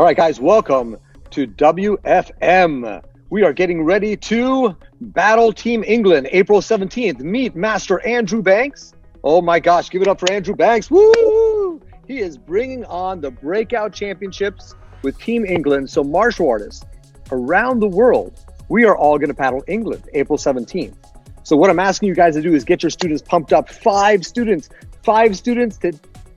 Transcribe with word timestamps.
All 0.00 0.06
right, 0.06 0.16
guys, 0.16 0.40
welcome 0.40 0.96
to 1.28 1.46
WFM. 1.46 3.04
We 3.28 3.42
are 3.42 3.52
getting 3.52 3.82
ready 3.82 4.16
to 4.16 4.74
battle 4.98 5.52
Team 5.52 5.84
England 5.86 6.26
April 6.32 6.62
17th. 6.62 7.20
Meet 7.20 7.54
Master 7.54 8.00
Andrew 8.06 8.40
Banks. 8.40 8.94
Oh 9.22 9.42
my 9.42 9.60
gosh, 9.60 9.90
give 9.90 10.00
it 10.00 10.08
up 10.08 10.18
for 10.18 10.32
Andrew 10.32 10.56
Banks. 10.56 10.90
Woo! 10.90 11.82
He 12.08 12.20
is 12.20 12.38
bringing 12.38 12.82
on 12.86 13.20
the 13.20 13.30
breakout 13.30 13.92
championships 13.92 14.74
with 15.02 15.18
Team 15.18 15.44
England. 15.44 15.90
So, 15.90 16.02
martial 16.02 16.48
artists 16.48 16.82
around 17.30 17.80
the 17.80 17.88
world, 17.88 18.42
we 18.70 18.86
are 18.86 18.96
all 18.96 19.18
going 19.18 19.28
to 19.28 19.34
battle 19.34 19.62
England 19.66 20.08
April 20.14 20.38
17th. 20.38 20.94
So, 21.42 21.58
what 21.58 21.68
I'm 21.68 21.78
asking 21.78 22.08
you 22.08 22.14
guys 22.14 22.36
to 22.36 22.40
do 22.40 22.54
is 22.54 22.64
get 22.64 22.82
your 22.82 22.88
students 22.88 23.20
pumped 23.20 23.52
up. 23.52 23.68
Five 23.68 24.24
students, 24.24 24.70
five 25.02 25.36
students 25.36 25.76
to 25.76 25.92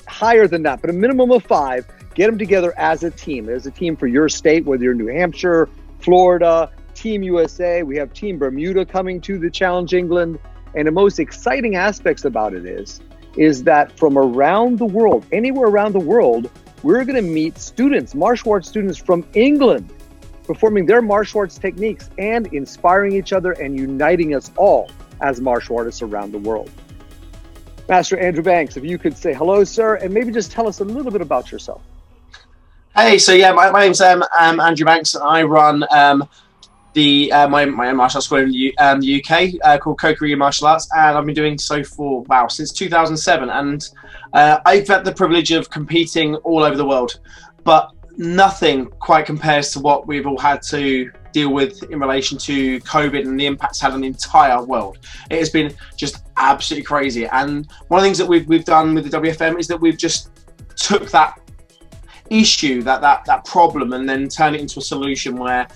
higher 0.06 0.50
than 0.50 0.64
that, 0.64 0.82
but 0.82 0.90
a 0.90 0.94
minimum 0.94 1.32
of 1.32 1.46
five 1.46 1.88
Get 2.16 2.28
them 2.28 2.38
together 2.38 2.74
as 2.78 3.04
a 3.04 3.10
team. 3.10 3.46
There's 3.46 3.66
a 3.66 3.72
team 3.72 3.96
for 3.96 4.08
your 4.08 4.30
state, 4.30 4.66
whether 4.66 4.84
you're 4.84 4.94
New 4.94 5.08
Hampshire, 5.08 5.68
Florida, 6.00 6.72
Team 6.94 7.24
USA. 7.24 7.82
We 7.82 7.98
have 7.98 8.14
Team 8.14 8.38
Bermuda 8.38 8.86
coming 8.86 9.20
to 9.22 9.40
the 9.40 9.50
Challenge 9.50 9.94
England. 9.94 10.38
And 10.76 10.88
the 10.88 10.92
most 10.92 11.20
exciting 11.20 11.76
aspects 11.76 12.26
about 12.26 12.54
it 12.54 12.66
is, 12.66 13.02
is 13.36 13.64
that 13.64 13.98
from 13.98 14.18
around 14.18 14.78
the 14.78 14.86
world, 14.86 15.26
anywhere 15.32 15.68
around 15.68 15.94
the 15.94 16.00
world, 16.00 16.52
we're 16.84 17.04
going 17.04 17.16
to 17.16 17.22
meet 17.22 17.58
students, 17.58 18.14
martial 18.14 18.52
arts 18.52 18.68
students 18.68 18.98
from 18.98 19.26
England, 19.34 19.92
performing 20.44 20.86
their 20.86 21.02
martial 21.02 21.40
arts 21.40 21.58
techniques 21.58 22.10
and 22.20 22.48
inspiring 22.48 23.14
each 23.14 23.34
other 23.34 23.54
and 23.54 23.78
uniting 23.78 24.36
us 24.36 24.52
all 24.56 24.92
as 25.22 25.42
martial 25.42 25.78
artists 25.78 26.02
around 26.02 26.32
the 26.32 26.38
world. 26.38 26.70
Master 27.90 28.18
Andrew 28.18 28.44
Banks, 28.44 28.78
if 28.78 28.84
you 28.84 28.98
could 28.98 29.18
say 29.18 29.34
hello, 29.34 29.64
sir, 29.64 29.96
and 29.96 30.14
maybe 30.14 30.32
just 30.32 30.52
tell 30.52 30.68
us 30.68 30.80
a 30.80 30.84
little 30.84 31.12
bit 31.12 31.22
about 31.22 31.52
yourself. 31.52 31.82
Hey, 32.96 33.18
so 33.18 33.34
yeah, 33.34 33.52
my, 33.52 33.72
my 33.72 33.80
name's 33.80 34.02
um, 34.02 34.24
um, 34.40 34.60
Andrew 34.60 34.86
Banks. 34.86 35.16
And 35.16 35.24
I 35.24 35.42
run 35.42 35.84
um, 35.90 36.30
the 36.94 37.32
uh, 37.32 37.48
my 37.48 37.66
my 37.66 37.92
martial 37.92 38.20
arts 38.20 38.28
school 38.28 38.38
in 38.38 38.52
the, 38.52 38.78
um, 38.78 39.02
the 39.02 39.20
UK 39.20 39.54
uh, 39.64 39.80
called 39.80 39.98
Kokoryu 39.98 40.38
Martial 40.38 40.68
Arts, 40.68 40.88
and 40.96 41.18
I've 41.18 41.26
been 41.26 41.34
doing 41.34 41.58
so 41.58 41.84
for 41.84 42.22
wow 42.24 42.46
since 42.48 42.72
2007. 42.72 43.50
And 43.50 43.90
uh, 44.34 44.60
I've 44.68 44.88
had 44.88 45.06
the 45.06 45.12
privilege 45.12 45.50
of 45.50 45.72
competing 45.72 46.36
all 46.36 46.64
over 46.64 46.78
the 46.78 46.86
world, 46.86 47.20
but 47.64 47.90
nothing 48.18 48.86
quite 49.00 49.26
compares 49.26 49.72
to 49.72 49.80
what 49.80 50.06
we've 50.06 50.28
all 50.28 50.38
had 50.38 50.62
to 50.70 51.12
deal 51.32 51.52
with 51.52 51.82
in 51.90 52.00
relation 52.00 52.38
to 52.38 52.80
COVID 52.82 53.22
and 53.22 53.40
the 53.40 53.48
impacts 53.48 53.82
had 53.82 53.94
on 53.94 54.02
the 54.02 54.08
entire 54.08 54.64
world. 54.64 55.00
It 55.32 55.40
has 55.40 55.50
been 55.50 55.74
just 55.98 56.24
absolutely 56.38 56.84
crazy. 56.84 57.26
And 57.26 57.68
one 57.88 57.98
of 57.98 58.04
the 58.04 58.08
things 58.08 58.20
that 58.20 58.28
we've 58.28 58.48
we've 58.48 58.66
done 58.66 58.94
with 58.94 59.10
the 59.10 59.18
WFM 59.20 59.60
is 59.60 59.68
that 59.68 59.82
we've 59.82 59.98
just 59.98 60.30
took 60.76 61.10
that 61.10 61.40
issue, 62.30 62.82
that 62.84 63.02
that 63.02 63.26
that 63.26 63.46
problem, 63.46 63.94
and 63.94 64.08
then 64.08 64.28
turn 64.28 64.56
it 64.56 64.62
into 64.62 64.80
a 64.80 64.82
solution 64.82 65.36
where 65.36 65.68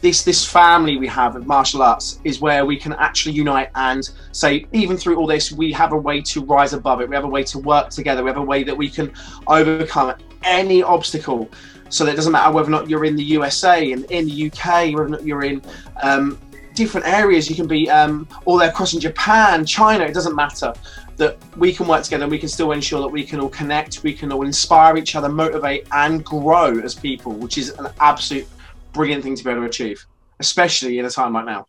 this 0.00 0.22
this 0.22 0.44
family 0.44 0.96
we 0.96 1.06
have 1.08 1.34
of 1.34 1.46
martial 1.46 1.82
arts 1.82 2.20
is 2.24 2.40
where 2.40 2.64
we 2.64 2.76
can 2.76 2.92
actually 2.94 3.32
unite 3.32 3.70
and 3.74 4.10
say 4.32 4.66
even 4.72 4.96
through 4.96 5.16
all 5.16 5.26
this 5.26 5.50
we 5.50 5.72
have 5.72 5.92
a 5.92 5.96
way 5.96 6.20
to 6.22 6.44
rise 6.44 6.72
above 6.72 7.00
it. 7.00 7.08
We 7.08 7.16
have 7.16 7.24
a 7.24 7.28
way 7.28 7.42
to 7.44 7.58
work 7.58 7.90
together. 7.90 8.22
We 8.22 8.30
have 8.30 8.38
a 8.38 8.42
way 8.42 8.62
that 8.62 8.76
we 8.76 8.88
can 8.88 9.12
overcome 9.46 10.14
any 10.44 10.82
obstacle. 10.82 11.48
So 11.90 12.04
that 12.04 12.12
it 12.12 12.16
doesn't 12.16 12.32
matter 12.32 12.52
whether 12.52 12.68
or 12.68 12.70
not 12.70 12.90
you're 12.90 13.06
in 13.06 13.16
the 13.16 13.24
usa 13.24 13.92
and 13.92 14.04
in 14.10 14.26
the 14.26 14.50
uk 14.50 14.64
whether 14.64 15.06
or 15.06 15.08
not 15.08 15.24
you're 15.24 15.44
in 15.44 15.62
um, 16.02 16.38
different 16.74 17.06
areas. 17.06 17.48
You 17.48 17.56
can 17.56 17.66
be 17.66 17.90
um, 17.90 18.28
all 18.44 18.58
there 18.58 18.68
across 18.68 18.92
in 18.92 19.00
japan 19.00 19.64
china 19.64 20.04
it 20.04 20.12
doesn't 20.12 20.36
matter 20.36 20.74
that 21.18 21.36
we 21.56 21.72
can 21.72 21.86
work 21.86 22.02
together 22.04 22.28
we 22.28 22.38
can 22.38 22.48
still 22.48 22.72
ensure 22.72 23.00
that 23.00 23.08
we 23.08 23.24
can 23.24 23.40
all 23.40 23.48
connect, 23.48 24.02
we 24.02 24.14
can 24.14 24.32
all 24.32 24.42
inspire 24.42 24.96
each 24.96 25.14
other, 25.16 25.28
motivate, 25.28 25.86
and 25.92 26.24
grow 26.24 26.78
as 26.78 26.94
people, 26.94 27.32
which 27.32 27.58
is 27.58 27.70
an 27.70 27.88
absolute 28.00 28.46
brilliant 28.92 29.22
thing 29.22 29.34
to 29.34 29.44
be 29.44 29.50
able 29.50 29.62
to 29.62 29.66
achieve, 29.66 30.04
especially 30.40 30.98
in 30.98 31.04
a 31.04 31.10
time 31.10 31.32
like 31.32 31.44
now. 31.44 31.66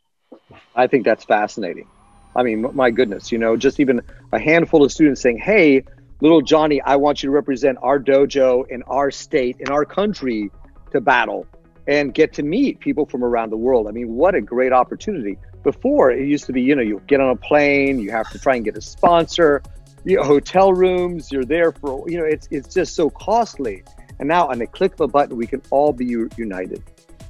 I 0.75 0.87
think 0.87 1.03
that's 1.03 1.25
fascinating. 1.25 1.87
I 2.35 2.43
mean, 2.43 2.65
my 2.75 2.91
goodness, 2.91 3.31
you 3.31 3.39
know, 3.39 3.57
just 3.57 3.79
even 3.79 4.01
a 4.31 4.39
handful 4.39 4.83
of 4.83 4.91
students 4.91 5.19
saying, 5.19 5.39
hey, 5.39 5.83
little 6.21 6.41
Johnny, 6.41 6.79
I 6.81 6.95
want 6.95 7.23
you 7.23 7.27
to 7.27 7.31
represent 7.31 7.79
our 7.81 7.99
dojo 7.99 8.69
in 8.69 8.83
our 8.83 9.09
state, 9.09 9.57
in 9.59 9.69
our 9.69 9.83
country 9.83 10.51
to 10.91 11.01
battle 11.01 11.47
and 11.87 12.13
get 12.13 12.33
to 12.33 12.43
meet 12.43 12.79
people 12.79 13.07
from 13.07 13.23
around 13.23 13.49
the 13.49 13.57
world. 13.57 13.87
I 13.87 13.91
mean, 13.91 14.15
what 14.15 14.35
a 14.35 14.41
great 14.41 14.71
opportunity. 14.71 15.37
Before 15.63 16.11
it 16.11 16.25
used 16.25 16.45
to 16.45 16.53
be, 16.53 16.61
you 16.61 16.75
know, 16.75 16.81
you 16.81 17.01
get 17.07 17.19
on 17.19 17.29
a 17.29 17.35
plane, 17.35 17.99
you 17.99 18.11
have 18.11 18.29
to 18.31 18.39
try 18.39 18.55
and 18.55 18.63
get 18.63 18.77
a 18.77 18.81
sponsor, 18.81 19.61
you 20.05 20.17
know, 20.17 20.23
hotel 20.23 20.73
rooms, 20.73 21.31
you're 21.31 21.43
there 21.43 21.71
for, 21.71 22.09
you 22.09 22.17
know, 22.17 22.25
it's 22.25 22.47
it's 22.51 22.73
just 22.73 22.95
so 22.95 23.09
costly. 23.09 23.83
And 24.19 24.27
now 24.27 24.47
on 24.47 24.59
the 24.59 24.67
click 24.67 24.93
of 24.93 25.01
a 25.01 25.07
button, 25.07 25.37
we 25.37 25.47
can 25.47 25.61
all 25.69 25.93
be 25.93 26.05
united. 26.05 26.83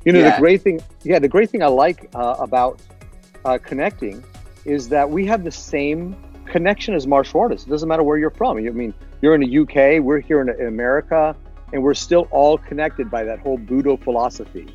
You 0.06 0.14
know, 0.14 0.20
yeah. 0.20 0.36
the 0.36 0.40
great 0.40 0.62
thing, 0.62 0.80
yeah, 1.04 1.20
the 1.20 1.28
great 1.28 1.50
thing 1.50 1.62
I 1.62 1.68
like 1.68 2.10
uh, 2.16 2.36
about 2.40 2.82
uh, 3.46 3.58
connecting 3.58 4.24
is 4.66 4.90
that 4.90 5.10
we 5.10 5.26
have 5.26 5.44
the 5.44 5.52
same 5.52 6.16
connection 6.46 6.94
as 6.94 7.06
martial 7.06 7.42
artists. 7.42 7.68
It 7.68 7.70
doesn't 7.70 7.88
matter 7.88 8.04
where 8.04 8.18
you're 8.18 8.32
from. 8.32 8.58
I 8.58 8.62
mean, 8.62 8.94
you're 9.22 9.36
in 9.36 9.42
the 9.42 9.60
UK, 9.60 10.04
we're 10.04 10.20
here 10.20 10.42
in, 10.42 10.50
in 10.50 10.68
America, 10.68 11.36
and 11.74 11.84
we're 11.84 11.94
still 11.94 12.28
all 12.32 12.58
connected 12.58 13.12
by 13.12 13.24
that 13.24 13.40
whole 13.40 13.58
Budo 13.58 14.02
philosophy. 14.02 14.68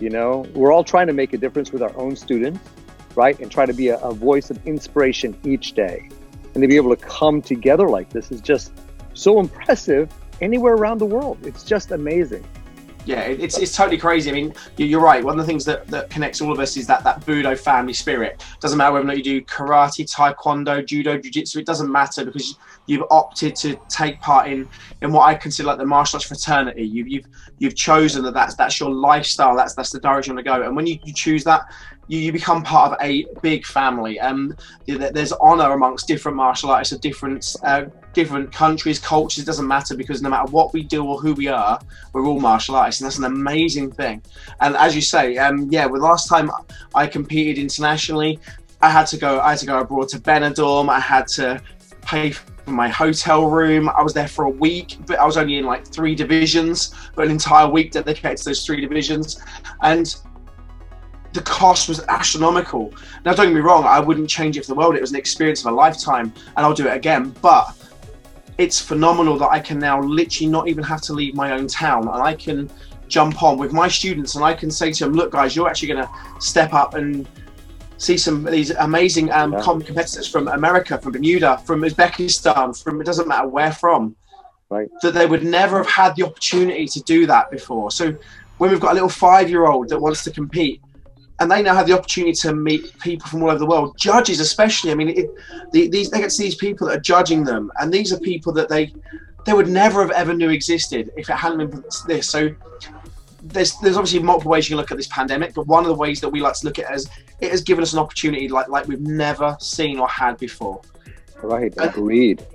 You 0.00 0.10
know, 0.10 0.46
we're 0.54 0.72
all 0.72 0.84
trying 0.84 1.06
to 1.06 1.12
make 1.12 1.32
a 1.32 1.38
difference 1.38 1.72
with 1.72 1.82
our 1.82 1.96
own 1.96 2.16
students 2.16 2.58
right? 3.16 3.38
And 3.40 3.50
try 3.50 3.66
to 3.66 3.72
be 3.72 3.88
a, 3.88 3.98
a 3.98 4.12
voice 4.12 4.50
of 4.50 4.64
inspiration 4.66 5.36
each 5.44 5.72
day. 5.72 6.08
And 6.54 6.62
to 6.62 6.68
be 6.68 6.76
able 6.76 6.94
to 6.94 7.02
come 7.02 7.42
together 7.42 7.88
like 7.88 8.10
this 8.10 8.30
is 8.30 8.40
just 8.40 8.72
so 9.14 9.40
impressive 9.40 10.12
anywhere 10.40 10.74
around 10.74 10.98
the 10.98 11.06
world. 11.06 11.38
It's 11.42 11.64
just 11.64 11.90
amazing. 11.90 12.44
Yeah, 13.06 13.20
it's, 13.20 13.58
it's 13.58 13.76
totally 13.76 13.98
crazy. 13.98 14.30
I 14.30 14.32
mean, 14.32 14.54
you're 14.78 15.00
right. 15.00 15.22
One 15.22 15.38
of 15.38 15.44
the 15.44 15.46
things 15.46 15.64
that, 15.66 15.86
that 15.88 16.08
connects 16.08 16.40
all 16.40 16.52
of 16.52 16.58
us 16.58 16.76
is 16.78 16.86
that 16.86 17.04
that 17.04 17.20
Budo 17.26 17.58
family 17.58 17.92
spirit. 17.92 18.42
Doesn't 18.60 18.78
matter 18.78 18.92
whether 18.92 19.04
or 19.04 19.08
not 19.08 19.18
you 19.18 19.22
do 19.22 19.42
karate, 19.42 20.10
taekwondo, 20.10 20.84
judo, 20.86 21.18
jiu-jitsu. 21.18 21.58
It 21.58 21.66
doesn't 21.66 21.92
matter 21.92 22.24
because 22.24 22.56
you've 22.86 23.04
opted 23.10 23.56
to 23.56 23.76
take 23.88 24.20
part 24.20 24.50
in 24.50 24.68
in 25.02 25.12
what 25.12 25.22
I 25.22 25.34
consider 25.34 25.68
like 25.68 25.78
the 25.78 25.86
martial 25.86 26.16
arts 26.16 26.26
fraternity. 26.26 26.84
You've 26.84 27.08
you've 27.08 27.26
you've 27.58 27.74
chosen 27.74 28.22
that 28.24 28.34
that's 28.34 28.54
that's 28.56 28.78
your 28.78 28.90
lifestyle. 28.90 29.56
That's 29.56 29.74
that's 29.74 29.90
the 29.90 30.00
direction 30.00 30.32
you 30.32 30.36
want 30.36 30.46
to 30.46 30.50
go. 30.50 30.66
And 30.66 30.76
when 30.76 30.86
you, 30.86 30.98
you 31.04 31.12
choose 31.12 31.44
that, 31.44 31.62
you, 32.08 32.18
you 32.18 32.32
become 32.32 32.62
part 32.62 32.92
of 32.92 32.98
a 33.00 33.26
big 33.42 33.64
family. 33.64 34.20
Um, 34.20 34.56
there's 34.86 35.32
honor 35.32 35.72
amongst 35.72 36.06
different 36.06 36.36
martial 36.36 36.70
artists 36.70 36.92
of 36.92 37.00
different 37.00 37.56
uh, 37.62 37.86
different 38.12 38.52
countries, 38.52 38.98
cultures. 38.98 39.42
It 39.42 39.46
doesn't 39.46 39.66
matter 39.66 39.96
because 39.96 40.22
no 40.22 40.28
matter 40.28 40.50
what 40.50 40.72
we 40.72 40.82
do 40.82 41.04
or 41.04 41.18
who 41.18 41.34
we 41.34 41.48
are, 41.48 41.80
we're 42.12 42.26
all 42.26 42.40
martial 42.40 42.76
artists, 42.76 43.00
and 43.00 43.06
that's 43.06 43.18
an 43.18 43.24
amazing 43.24 43.92
thing. 43.92 44.22
And 44.60 44.76
as 44.76 44.94
you 44.94 45.02
say, 45.02 45.36
um, 45.38 45.68
yeah, 45.70 45.86
well, 45.86 46.02
last 46.02 46.28
time 46.28 46.50
I 46.94 47.06
competed 47.06 47.60
internationally, 47.60 48.38
I 48.80 48.90
had 48.90 49.06
to 49.08 49.16
go. 49.16 49.40
I 49.40 49.50
had 49.50 49.58
to 49.60 49.66
go 49.66 49.78
abroad 49.78 50.08
to 50.10 50.18
Benidorm. 50.18 50.88
I 50.88 51.00
had 51.00 51.26
to 51.28 51.60
pay 52.02 52.34
my 52.66 52.88
hotel 52.88 53.50
room. 53.50 53.88
I 53.90 54.02
was 54.02 54.12
there 54.12 54.28
for 54.28 54.44
a 54.44 54.50
week, 54.50 54.98
but 55.06 55.18
I 55.18 55.24
was 55.24 55.36
only 55.36 55.58
in 55.58 55.64
like 55.64 55.86
three 55.86 56.14
divisions, 56.14 56.94
but 57.14 57.26
an 57.26 57.30
entire 57.30 57.68
week 57.68 57.92
dedicated 57.92 58.38
to 58.38 58.44
those 58.46 58.64
three 58.64 58.80
divisions, 58.80 59.42
and 59.82 60.16
the 61.32 61.42
cost 61.42 61.88
was 61.88 62.00
astronomical. 62.08 62.94
Now, 63.24 63.34
don't 63.34 63.46
get 63.46 63.54
me 63.54 63.60
wrong, 63.60 63.84
I 63.84 64.00
wouldn't 64.00 64.30
change 64.30 64.56
it 64.56 64.62
for 64.64 64.68
the 64.68 64.76
world. 64.76 64.94
It 64.94 65.00
was 65.00 65.10
an 65.10 65.16
experience 65.16 65.64
of 65.64 65.72
a 65.72 65.74
lifetime, 65.74 66.32
and 66.56 66.64
I'll 66.64 66.74
do 66.74 66.86
it 66.86 66.94
again. 66.94 67.34
But 67.42 67.76
it's 68.56 68.80
phenomenal 68.80 69.36
that 69.38 69.50
I 69.50 69.58
can 69.58 69.78
now 69.78 70.00
literally 70.00 70.50
not 70.50 70.68
even 70.68 70.84
have 70.84 71.00
to 71.02 71.12
leave 71.12 71.34
my 71.34 71.52
own 71.52 71.66
town, 71.66 72.08
and 72.08 72.22
I 72.22 72.34
can 72.34 72.70
jump 73.08 73.42
on 73.42 73.58
with 73.58 73.72
my 73.72 73.88
students, 73.88 74.36
and 74.36 74.44
I 74.44 74.54
can 74.54 74.70
say 74.70 74.92
to 74.92 75.04
them, 75.04 75.12
"Look, 75.12 75.32
guys, 75.32 75.54
you're 75.54 75.68
actually 75.68 75.88
going 75.88 76.04
to 76.04 76.10
step 76.38 76.72
up 76.72 76.94
and." 76.94 77.28
See 77.96 78.16
some 78.16 78.46
of 78.46 78.52
these 78.52 78.70
amazing 78.70 79.30
um, 79.32 79.52
yeah. 79.52 79.62
competitors 79.62 80.28
from 80.28 80.48
America, 80.48 80.98
from 80.98 81.12
Bermuda, 81.12 81.58
from 81.58 81.82
Uzbekistan, 81.82 82.82
from 82.82 83.00
it 83.00 83.04
doesn't 83.04 83.28
matter 83.28 83.48
where 83.48 83.72
from, 83.72 84.16
right? 84.68 84.88
That 85.02 85.14
they 85.14 85.26
would 85.26 85.44
never 85.44 85.78
have 85.78 85.86
had 85.86 86.16
the 86.16 86.24
opportunity 86.24 86.86
to 86.86 87.00
do 87.02 87.26
that 87.26 87.50
before. 87.50 87.90
So 87.90 88.14
when 88.58 88.70
we've 88.70 88.80
got 88.80 88.92
a 88.92 88.94
little 88.94 89.08
five-year-old 89.08 89.88
that 89.90 89.98
wants 89.98 90.24
to 90.24 90.30
compete, 90.30 90.80
and 91.40 91.50
they 91.50 91.62
now 91.62 91.74
have 91.74 91.86
the 91.86 91.92
opportunity 91.92 92.32
to 92.32 92.54
meet 92.54 92.96
people 93.00 93.26
from 93.28 93.42
all 93.42 93.50
over 93.50 93.58
the 93.58 93.66
world, 93.66 93.96
judges 93.98 94.40
especially. 94.40 94.92
I 94.92 94.94
mean, 94.94 95.08
it, 95.10 95.30
the, 95.72 95.88
these 95.88 96.10
they 96.10 96.18
get 96.18 96.26
to 96.26 96.30
see 96.30 96.44
these 96.44 96.54
people 96.54 96.86
that 96.86 96.98
are 96.98 97.00
judging 97.00 97.44
them, 97.44 97.72
and 97.80 97.92
these 97.92 98.12
are 98.12 98.20
people 98.20 98.52
that 98.54 98.68
they 98.68 98.92
they 99.44 99.52
would 99.52 99.68
never 99.68 100.00
have 100.00 100.10
ever 100.12 100.32
knew 100.32 100.50
existed 100.50 101.10
if 101.16 101.28
it 101.28 101.34
hadn't 101.34 101.58
been 101.58 101.82
for 101.82 102.06
this. 102.06 102.28
So 102.28 102.54
there's 103.44 103.78
there's 103.78 103.96
obviously 103.96 104.20
multiple 104.20 104.50
ways 104.50 104.68
you 104.68 104.74
can 104.74 104.78
look 104.78 104.90
at 104.90 104.96
this 104.96 105.08
pandemic, 105.08 105.54
but 105.54 105.66
one 105.66 105.84
of 105.84 105.88
the 105.88 105.94
ways 105.94 106.20
that 106.20 106.28
we 106.28 106.40
like 106.40 106.54
to 106.54 106.66
look 106.66 106.78
at 106.78 106.90
it 106.90 106.94
is 106.94 107.08
it 107.40 107.50
has 107.50 107.62
given 107.62 107.82
us 107.82 107.92
an 107.92 107.98
opportunity 107.98 108.48
like 108.48 108.68
like 108.68 108.86
we've 108.88 109.00
never 109.00 109.56
seen 109.60 109.98
or 109.98 110.08
had 110.08 110.38
before. 110.38 110.80
Right, 111.42 111.74
agreed. 111.76 112.46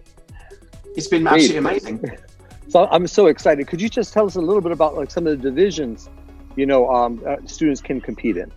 It's 0.95 1.07
been 1.07 1.25
agreed. 1.27 1.43
absolutely 1.43 1.57
amazing. 1.57 2.17
So 2.69 2.87
I'm 2.91 3.07
so 3.07 3.25
excited. 3.25 3.67
Could 3.67 3.81
you 3.81 3.89
just 3.89 4.13
tell 4.13 4.27
us 4.27 4.35
a 4.35 4.41
little 4.41 4.61
bit 4.61 4.71
about 4.71 4.95
like 4.95 5.09
some 5.09 5.25
of 5.25 5.35
the 5.35 5.49
divisions, 5.49 6.07
you 6.55 6.67
know, 6.67 6.87
um, 6.87 7.19
uh, 7.25 7.37
students 7.45 7.81
can 7.81 7.99
compete 7.99 8.37
in? 8.37 8.51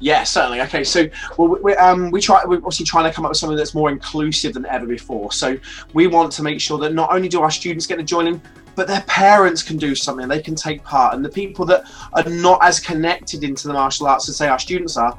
Yeah, 0.00 0.24
certainly. 0.24 0.62
Okay, 0.62 0.84
so 0.84 1.06
well, 1.36 1.58
we, 1.62 1.74
um, 1.74 2.10
we 2.10 2.20
try. 2.22 2.42
We're 2.46 2.56
obviously 2.56 2.86
trying 2.86 3.04
to 3.04 3.14
come 3.14 3.26
up 3.26 3.30
with 3.30 3.36
something 3.38 3.58
that's 3.58 3.74
more 3.74 3.90
inclusive 3.90 4.54
than 4.54 4.64
ever 4.66 4.86
before. 4.86 5.32
So 5.32 5.58
we 5.92 6.06
want 6.06 6.32
to 6.32 6.42
make 6.42 6.62
sure 6.62 6.78
that 6.78 6.94
not 6.94 7.12
only 7.12 7.28
do 7.28 7.42
our 7.42 7.50
students 7.50 7.86
get 7.86 7.96
to 7.96 8.02
join 8.02 8.26
in, 8.26 8.42
but 8.74 8.86
their 8.86 9.02
parents 9.02 9.62
can 9.62 9.76
do 9.76 9.94
something, 9.94 10.28
they 10.28 10.42
can 10.42 10.54
take 10.54 10.82
part. 10.84 11.14
And 11.14 11.24
the 11.24 11.28
people 11.28 11.64
that 11.66 11.84
are 12.12 12.24
not 12.24 12.62
as 12.62 12.80
connected 12.80 13.44
into 13.44 13.68
the 13.68 13.74
martial 13.74 14.06
arts 14.06 14.28
as 14.28 14.36
say 14.36 14.48
our 14.48 14.58
students 14.58 14.96
are, 14.96 15.18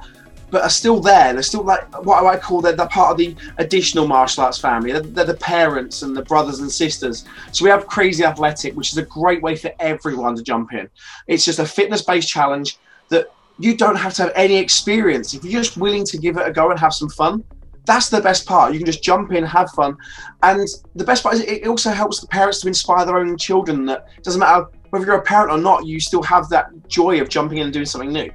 but 0.54 0.62
are 0.62 0.70
still 0.70 1.00
there. 1.00 1.34
They're 1.34 1.42
still 1.42 1.64
like 1.64 1.84
what 2.06 2.22
do 2.22 2.28
I 2.28 2.38
call 2.38 2.62
they're, 2.62 2.74
they're 2.74 2.88
part 2.88 3.12
of 3.12 3.18
the 3.18 3.36
additional 3.58 4.08
martial 4.08 4.44
arts 4.44 4.60
family. 4.60 4.92
They're, 4.92 5.02
they're, 5.02 5.26
the 5.26 5.34
parents 5.34 6.04
and 6.04 6.16
the 6.16 6.22
brothers 6.22 6.60
and 6.60 6.72
sisters. 6.72 7.26
So 7.52 7.66
we 7.66 7.72
have 7.72 7.88
Crazy 7.88 8.24
Athletic, 8.24 8.76
which 8.76 8.92
is 8.92 8.98
a 9.00 9.06
great 9.06 9.42
way 9.42 9.56
for 9.56 9.72
everyone 9.80 10.36
to 10.36 10.44
jump 10.44 10.74
in. 10.74 10.88
It's 11.28 11.44
just 11.44 11.58
a 11.60 11.66
fitness 11.66 12.04
based 12.04 12.30
challenge 12.30 12.78
that 13.10 13.34
you 13.58 13.76
don't 13.76 13.96
have 13.96 14.14
to 14.16 14.24
have 14.24 14.32
any 14.36 14.58
experience. 14.58 15.34
If 15.34 15.44
you're 15.44 15.64
just 15.64 15.78
willing 15.78 16.06
to 16.06 16.18
give 16.18 16.38
it 16.38 16.48
a 16.48 16.52
go 16.52 16.70
and 16.70 16.80
have 16.80 16.94
some 16.94 17.10
fun, 17.10 17.44
that's 17.86 18.10
the 18.10 18.22
best 18.22 18.46
part. 18.46 18.74
You 18.74 18.80
can 18.80 18.86
just 18.86 19.04
jump 19.04 19.32
in, 19.34 19.44
have 19.44 19.70
fun, 19.72 19.98
and 20.42 20.68
the 20.96 21.04
best 21.04 21.24
part 21.24 21.36
is 21.36 21.42
it 21.42 21.68
also 21.68 21.92
helps 21.92 22.20
the 22.20 22.28
parents 22.28 22.62
to 22.62 22.68
inspire 22.68 23.06
their 23.06 23.18
own 23.18 23.38
children. 23.38 23.86
That 23.86 24.08
doesn't 24.24 24.40
matter 24.40 24.68
whether 24.90 25.06
you're 25.06 25.16
a 25.16 25.22
parent 25.22 25.52
or 25.52 25.58
not, 25.58 25.86
you 25.86 26.00
still 26.00 26.24
have 26.24 26.50
that 26.50 26.70
joy 26.88 27.20
of 27.20 27.28
jumping 27.28 27.58
in 27.58 27.66
and 27.66 27.74
doing 27.74 27.86
something 27.86 28.12
new, 28.12 28.32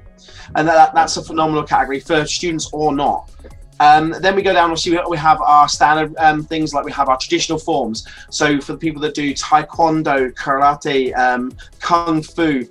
and 0.55 0.67
that, 0.67 0.93
that's 0.93 1.17
a 1.17 1.23
phenomenal 1.23 1.63
category 1.63 1.99
for 1.99 2.25
students 2.25 2.69
or 2.73 2.93
not. 2.93 3.31
Um, 3.79 4.13
then 4.19 4.35
we 4.35 4.41
go 4.41 4.53
down. 4.53 4.71
Obviously, 4.71 4.99
we 5.07 5.17
have 5.17 5.41
our 5.41 5.69
standard 5.69 6.13
um, 6.17 6.43
things 6.43 6.73
like 6.73 6.83
we 6.83 6.91
have 6.91 7.07
our 7.07 7.17
traditional 7.17 7.57
forms. 7.57 8.05
So 8.29 8.59
for 8.59 8.73
the 8.73 8.77
people 8.77 9.01
that 9.03 9.13
do 9.15 9.33
taekwondo, 9.33 10.33
karate, 10.33 11.17
um, 11.17 11.53
kung 11.79 12.21
fu, 12.21 12.67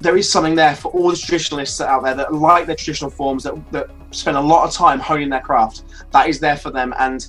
there 0.00 0.16
is 0.16 0.30
something 0.30 0.54
there 0.54 0.74
for 0.74 0.90
all 0.92 1.10
the 1.10 1.16
traditionalists 1.16 1.80
out 1.80 2.02
there 2.02 2.14
that 2.14 2.34
like 2.34 2.66
their 2.66 2.76
traditional 2.76 3.10
forms 3.10 3.44
that, 3.44 3.72
that 3.72 3.90
spend 4.10 4.36
a 4.36 4.40
lot 4.40 4.66
of 4.66 4.72
time 4.72 4.98
honing 4.98 5.28
their 5.28 5.40
craft. 5.40 5.84
That 6.12 6.28
is 6.28 6.40
there 6.40 6.56
for 6.56 6.70
them. 6.70 6.94
And 6.98 7.26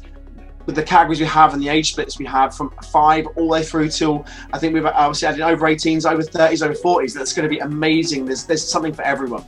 with 0.65 0.75
the 0.75 0.83
categories 0.83 1.19
we 1.19 1.25
have 1.25 1.53
and 1.53 1.61
the 1.61 1.67
age 1.67 1.91
splits 1.91 2.17
we 2.17 2.25
have 2.25 2.55
from 2.55 2.71
five 2.83 3.27
all 3.35 3.47
the 3.47 3.51
way 3.51 3.63
through 3.63 3.89
till 3.89 4.25
I 4.53 4.59
think 4.59 4.73
we've 4.73 4.85
uh, 4.85 4.93
obviously 4.95 5.27
added 5.27 5.41
over 5.41 5.65
18s, 5.67 6.09
over 6.09 6.21
30s, 6.21 6.63
over 6.63 6.73
40s. 6.73 7.13
That's 7.13 7.33
going 7.33 7.43
to 7.43 7.49
be 7.49 7.59
amazing. 7.59 8.25
There's 8.25 8.45
there's 8.45 8.65
something 8.65 8.93
for 8.93 9.01
everyone. 9.01 9.43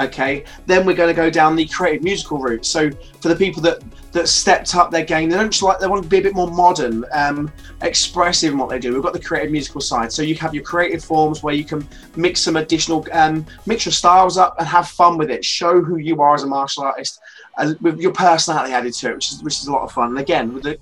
Okay, 0.00 0.44
then 0.66 0.86
we're 0.86 0.96
going 0.96 1.14
to 1.14 1.20
go 1.20 1.30
down 1.30 1.56
the 1.56 1.66
creative 1.66 2.02
musical 2.02 2.38
route. 2.38 2.64
So 2.64 2.90
for 3.20 3.28
the 3.28 3.36
people 3.36 3.62
that 3.62 3.82
that 4.12 4.28
stepped 4.28 4.74
up 4.74 4.90
their 4.90 5.04
game, 5.04 5.28
they 5.28 5.36
don't 5.36 5.50
just 5.50 5.62
like 5.62 5.78
they 5.78 5.86
want 5.86 6.02
to 6.02 6.08
be 6.08 6.18
a 6.18 6.22
bit 6.22 6.34
more 6.34 6.50
modern, 6.50 7.04
um, 7.12 7.52
expressive 7.82 8.52
in 8.52 8.58
what 8.58 8.70
they 8.70 8.78
do. 8.78 8.94
We've 8.94 9.02
got 9.02 9.12
the 9.12 9.20
creative 9.20 9.52
musical 9.52 9.80
side. 9.80 10.12
So 10.12 10.22
you 10.22 10.34
have 10.36 10.54
your 10.54 10.64
creative 10.64 11.04
forms 11.04 11.42
where 11.42 11.54
you 11.54 11.64
can 11.64 11.86
mix 12.16 12.40
some 12.40 12.56
additional, 12.56 13.06
um, 13.12 13.44
mix 13.66 13.84
your 13.84 13.92
styles 13.92 14.38
up 14.38 14.56
and 14.58 14.66
have 14.66 14.88
fun 14.88 15.18
with 15.18 15.30
it. 15.30 15.44
Show 15.44 15.82
who 15.82 15.96
you 15.96 16.22
are 16.22 16.34
as 16.34 16.42
a 16.42 16.46
martial 16.46 16.84
artist, 16.84 17.20
uh, 17.58 17.74
with 17.80 18.00
your 18.00 18.12
personality 18.12 18.72
added 18.72 18.94
to 18.94 19.10
it, 19.10 19.14
which 19.14 19.32
is 19.32 19.42
which 19.42 19.58
is 19.60 19.66
a 19.66 19.72
lot 19.72 19.82
of 19.82 19.92
fun. 19.92 20.10
And 20.10 20.18
again, 20.18 20.54
with 20.54 20.62
the 20.62 20.78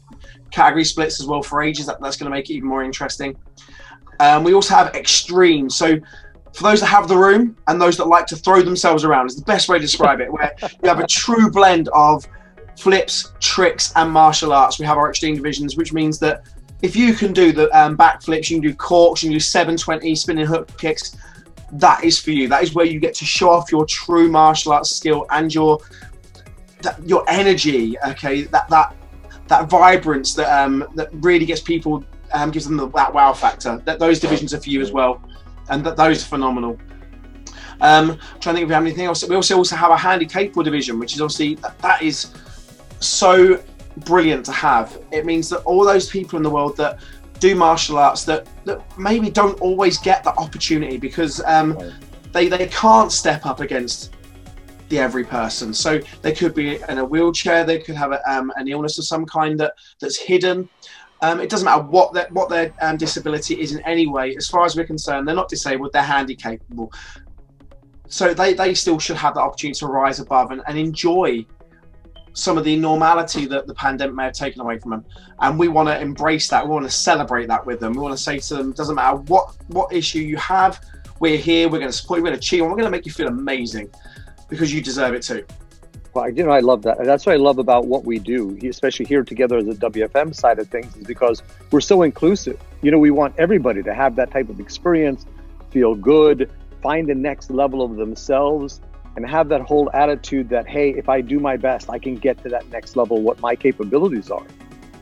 category 0.50 0.84
splits 0.84 1.20
as 1.20 1.26
well 1.26 1.42
for 1.42 1.62
ages, 1.62 1.86
that, 1.86 2.00
that's 2.00 2.16
going 2.16 2.30
to 2.30 2.36
make 2.36 2.48
it 2.48 2.54
even 2.54 2.68
more 2.68 2.84
interesting. 2.84 3.36
Um, 4.20 4.44
we 4.44 4.54
also 4.54 4.74
have 4.74 4.94
extreme. 4.94 5.68
So 5.68 5.98
for 6.54 6.62
those 6.62 6.80
that 6.80 6.86
have 6.86 7.06
the 7.06 7.16
room 7.16 7.56
and 7.68 7.80
those 7.80 7.98
that 7.98 8.06
like 8.06 8.26
to 8.26 8.36
throw 8.36 8.62
themselves 8.62 9.04
around 9.04 9.26
is 9.26 9.36
the 9.36 9.44
best 9.44 9.68
way 9.68 9.76
to 9.76 9.82
describe 9.82 10.20
it 10.20 10.32
where 10.32 10.54
you 10.62 10.88
have 10.88 11.00
a 11.00 11.06
true 11.06 11.50
blend 11.50 11.88
of 11.88 12.24
flips 12.76 13.32
tricks 13.40 13.92
and 13.96 14.10
martial 14.10 14.52
arts 14.52 14.78
we 14.78 14.86
have 14.86 14.98
our 14.98 15.08
extreme 15.08 15.34
divisions 15.34 15.76
which 15.76 15.92
means 15.92 16.18
that 16.18 16.42
if 16.82 16.94
you 16.94 17.14
can 17.14 17.32
do 17.32 17.52
the 17.52 17.70
um, 17.78 17.96
backflips 17.96 18.50
you 18.50 18.60
can 18.60 18.70
do 18.70 18.74
corks 18.74 19.22
you 19.22 19.28
can 19.28 19.34
do 19.34 19.40
720 19.40 20.14
spinning 20.14 20.46
hook 20.46 20.76
kicks 20.78 21.16
that 21.72 22.04
is 22.04 22.18
for 22.20 22.30
you 22.30 22.48
that 22.48 22.62
is 22.62 22.74
where 22.74 22.86
you 22.86 23.00
get 23.00 23.14
to 23.14 23.24
show 23.24 23.50
off 23.50 23.72
your 23.72 23.84
true 23.86 24.30
martial 24.30 24.72
arts 24.72 24.90
skill 24.90 25.26
and 25.30 25.54
your 25.54 25.78
that, 26.82 27.02
your 27.06 27.24
energy 27.28 27.98
okay 28.06 28.42
that 28.42 28.68
that 28.68 28.94
that 29.48 29.68
vibrance 29.68 30.34
that 30.34 30.48
um 30.52 30.86
that 30.94 31.08
really 31.14 31.46
gets 31.46 31.60
people 31.60 32.04
um, 32.32 32.50
gives 32.50 32.66
them 32.66 32.76
the, 32.76 32.88
that 32.90 33.12
wow 33.12 33.32
factor 33.32 33.78
that 33.84 33.98
those 33.98 34.20
divisions 34.20 34.52
are 34.52 34.60
for 34.60 34.68
you 34.68 34.80
as 34.80 34.92
well 34.92 35.22
and 35.68 35.84
that 35.84 35.96
those 35.96 36.22
are 36.22 36.26
phenomenal. 36.26 36.78
Um, 37.80 38.18
trying 38.40 38.40
to 38.40 38.52
think 38.52 38.62
if 38.62 38.68
we 38.68 38.74
have 38.74 38.84
anything 38.84 39.04
else. 39.04 39.26
We 39.28 39.36
also 39.36 39.56
also 39.56 39.76
have 39.76 39.90
a 39.90 39.96
handy 39.96 40.26
capable 40.26 40.62
division, 40.62 40.98
which 40.98 41.14
is 41.14 41.20
obviously 41.20 41.56
that 41.82 42.02
is 42.02 42.32
so 43.00 43.62
brilliant 43.98 44.44
to 44.46 44.52
have. 44.52 44.98
It 45.10 45.24
means 45.24 45.48
that 45.50 45.58
all 45.60 45.84
those 45.84 46.08
people 46.08 46.36
in 46.36 46.42
the 46.42 46.50
world 46.50 46.76
that 46.76 47.00
do 47.38 47.54
martial 47.54 47.98
arts 47.98 48.24
that, 48.24 48.46
that 48.64 48.82
maybe 48.98 49.30
don't 49.30 49.60
always 49.60 49.98
get 49.98 50.24
the 50.24 50.34
opportunity 50.36 50.96
because 50.96 51.42
um, 51.44 51.78
they 52.32 52.48
they 52.48 52.66
can't 52.68 53.12
step 53.12 53.46
up 53.46 53.60
against 53.60 54.14
the 54.88 54.98
every 54.98 55.24
person. 55.24 55.74
So 55.74 56.00
they 56.22 56.32
could 56.32 56.54
be 56.54 56.78
in 56.88 56.98
a 56.98 57.04
wheelchair, 57.04 57.64
they 57.64 57.78
could 57.78 57.96
have 57.96 58.12
a, 58.12 58.30
um, 58.30 58.52
an 58.56 58.68
illness 58.68 58.98
of 58.98 59.06
some 59.06 59.26
kind 59.26 59.58
that 59.60 59.74
that's 60.00 60.16
hidden. 60.16 60.68
Um, 61.22 61.40
it 61.40 61.48
doesn't 61.48 61.64
matter 61.64 61.82
what 61.82 62.12
their 62.12 62.28
what 62.30 62.48
their 62.48 62.72
um, 62.82 62.96
disability 62.96 63.60
is 63.60 63.72
in 63.74 63.82
any 63.82 64.06
way. 64.06 64.36
As 64.36 64.48
far 64.48 64.64
as 64.64 64.76
we're 64.76 64.86
concerned, 64.86 65.26
they're 65.26 65.34
not 65.34 65.48
disabled; 65.48 65.92
they're 65.92 66.02
handy 66.02 66.36
capable. 66.36 66.92
So 68.08 68.32
they, 68.34 68.54
they 68.54 68.72
still 68.74 69.00
should 69.00 69.16
have 69.16 69.34
the 69.34 69.40
opportunity 69.40 69.78
to 69.80 69.86
rise 69.86 70.20
above 70.20 70.52
and, 70.52 70.62
and 70.68 70.78
enjoy 70.78 71.44
some 72.36 72.58
of 72.58 72.64
the 72.64 72.76
normality 72.76 73.46
that 73.46 73.66
the 73.66 73.74
pandemic 73.74 74.14
may 74.14 74.24
have 74.24 74.34
taken 74.34 74.60
away 74.60 74.78
from 74.78 74.90
them. 74.90 75.04
And 75.40 75.58
we 75.58 75.68
want 75.68 75.88
to 75.88 75.98
embrace 75.98 76.48
that. 76.48 76.64
We 76.64 76.70
want 76.70 76.84
to 76.84 76.90
celebrate 76.90 77.48
that 77.48 77.64
with 77.64 77.80
them. 77.80 77.94
We 77.94 78.00
want 78.00 78.16
to 78.16 78.22
say 78.22 78.38
to 78.38 78.54
them, 78.54 78.72
doesn't 78.72 78.94
matter 78.94 79.16
what 79.16 79.56
what 79.68 79.92
issue 79.92 80.18
you 80.18 80.36
have, 80.36 80.84
we're 81.18 81.38
here. 81.38 81.68
We're 81.68 81.78
going 81.78 81.90
to 81.90 81.96
support 81.96 82.18
you. 82.18 82.24
We're 82.24 82.30
going 82.30 82.40
to 82.40 82.46
cheer. 82.46 82.62
We're 82.62 82.70
going 82.70 82.84
to 82.84 82.90
make 82.90 83.06
you 83.06 83.12
feel 83.12 83.28
amazing 83.28 83.90
because 84.50 84.72
you 84.72 84.82
deserve 84.82 85.14
it 85.14 85.22
too. 85.22 85.46
Well, 86.12 86.28
you 86.30 86.44
know, 86.44 86.50
I 86.50 86.60
love 86.60 86.82
that. 86.82 86.98
That's 87.04 87.24
what 87.24 87.32
I 87.32 87.36
love 87.36 87.58
about 87.58 87.86
what 87.86 88.04
we 88.04 88.18
do, 88.18 88.58
especially 88.68 89.06
here 89.06 89.24
together 89.24 89.56
as 89.56 89.68
a 89.68 89.74
WFM 89.74 90.34
side 90.34 90.58
of 90.58 90.68
things, 90.68 90.94
is 90.96 91.04
because 91.04 91.42
we're 91.70 91.80
so 91.80 92.02
inclusive. 92.02 92.60
You 92.82 92.90
know, 92.90 92.98
we 92.98 93.10
want 93.10 93.34
everybody 93.38 93.82
to 93.82 93.94
have 93.94 94.14
that 94.16 94.30
type 94.30 94.50
of 94.50 94.60
experience, 94.60 95.24
feel 95.70 95.94
good, 95.94 96.50
find 96.82 97.08
the 97.08 97.14
next 97.14 97.50
level 97.50 97.82
of 97.82 97.96
themselves, 97.96 98.80
and 99.16 99.26
have 99.26 99.48
that 99.48 99.62
whole 99.62 99.90
attitude 99.94 100.48
that, 100.50 100.66
hey, 100.66 100.90
if 100.90 101.08
I 101.08 101.20
do 101.20 101.40
my 101.40 101.56
best, 101.56 101.90
I 101.90 101.98
can 101.98 102.14
get 102.16 102.42
to 102.42 102.48
that 102.50 102.68
next 102.70 102.96
level, 102.96 103.22
what 103.22 103.40
my 103.40 103.56
capabilities 103.56 104.30
are. 104.30 104.46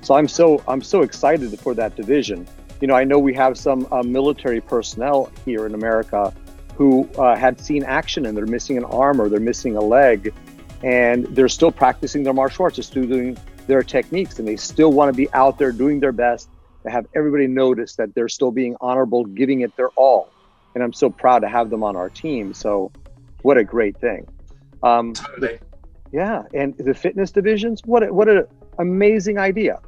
So 0.03 0.15
I'm 0.15 0.29
so 0.29 0.63
I'm 0.69 0.83
so 0.83 1.03
excited 1.03 1.59
for 1.61 1.75
that 1.75 1.97
division. 1.97 2.47
You 2.81 2.89
know, 2.89 2.95
I 2.95 3.05
know 3.05 3.19
we 3.19 3.35
have 3.35 3.57
some 3.57 3.87
uh, 3.91 4.03
military 4.03 4.61
personnel 4.61 5.31
here 5.45 5.67
in 5.67 5.75
America 5.75 6.33
who 6.77 7.09
uh, 7.19 7.37
had 7.37 7.61
seen 7.61 7.85
action 7.85 8.27
and 8.27 8.37
they're 8.37 8.47
missing 8.47 8.77
an 8.77 8.85
arm 8.85 9.21
or 9.21 9.29
they're 9.29 9.41
missing 9.41 9.77
a 9.77 9.81
leg 9.81 10.35
and 10.83 11.25
they're 11.35 11.49
still 11.49 11.73
practicing 11.73 12.23
their 12.23 12.35
martial 12.35 12.65
arts, 12.65 12.77
they're 12.77 12.83
still 12.83 13.07
doing 13.07 13.39
their 13.67 13.83
techniques, 13.83 14.39
and 14.39 14.47
they 14.47 14.57
still 14.57 14.93
want 14.93 15.11
to 15.11 15.17
be 15.17 15.33
out 15.33 15.59
there 15.59 15.73
doing 15.73 15.99
their 15.99 16.13
best 16.13 16.49
to 16.83 16.91
have 16.91 17.07
everybody 17.15 17.47
notice 17.47 17.97
that 17.97 18.15
they're 18.15 18.29
still 18.29 18.51
being 18.51 18.77
honorable, 18.81 19.25
giving 19.25 19.63
it 19.63 19.75
their 19.77 19.89
all. 19.91 20.29
And 20.75 20.85
I'm 20.85 20.93
so 20.93 21.09
proud 21.09 21.39
to 21.39 21.49
have 21.49 21.71
them 21.71 21.83
on 21.83 21.97
our 21.97 22.11
team. 22.11 22.53
So, 22.53 22.93
what 23.45 23.59
a 23.59 23.65
great 23.65 23.97
thing! 23.99 24.27
Um, 24.83 25.13
totally. 25.13 25.59
Yeah, 26.13 26.45
and 26.55 26.77
the 26.79 26.95
fitness 26.95 27.31
divisions, 27.31 27.83
what 27.85 28.03
a, 28.03 28.13
what 28.13 28.29
an 28.29 28.47
amazing 28.79 29.39
idea, 29.39 29.81